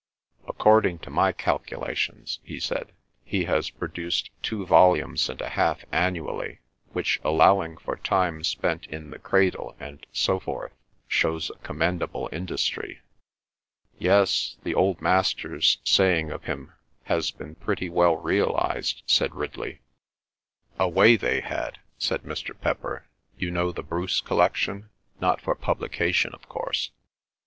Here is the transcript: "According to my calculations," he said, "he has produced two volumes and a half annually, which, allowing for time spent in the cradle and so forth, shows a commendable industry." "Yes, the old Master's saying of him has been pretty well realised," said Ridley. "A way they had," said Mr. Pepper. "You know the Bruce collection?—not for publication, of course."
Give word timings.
"According 0.47 0.97
to 1.05 1.11
my 1.11 1.31
calculations," 1.31 2.39
he 2.41 2.59
said, 2.59 2.91
"he 3.23 3.43
has 3.43 3.69
produced 3.69 4.31
two 4.41 4.65
volumes 4.65 5.29
and 5.29 5.39
a 5.41 5.49
half 5.49 5.85
annually, 5.91 6.59
which, 6.91 7.19
allowing 7.23 7.77
for 7.77 7.97
time 7.97 8.43
spent 8.43 8.87
in 8.87 9.11
the 9.11 9.19
cradle 9.19 9.75
and 9.79 10.07
so 10.11 10.39
forth, 10.39 10.71
shows 11.07 11.51
a 11.51 11.59
commendable 11.59 12.29
industry." 12.31 13.01
"Yes, 13.99 14.57
the 14.63 14.73
old 14.73 15.01
Master's 15.03 15.77
saying 15.83 16.31
of 16.31 16.45
him 16.45 16.73
has 17.03 17.29
been 17.29 17.53
pretty 17.53 17.87
well 17.87 18.15
realised," 18.15 19.03
said 19.05 19.35
Ridley. 19.35 19.81
"A 20.79 20.89
way 20.89 21.15
they 21.15 21.41
had," 21.41 21.77
said 21.99 22.23
Mr. 22.23 22.59
Pepper. 22.59 23.05
"You 23.37 23.51
know 23.51 23.71
the 23.71 23.83
Bruce 23.83 24.19
collection?—not 24.19 25.39
for 25.41 25.53
publication, 25.53 26.33
of 26.33 26.49
course." 26.49 26.89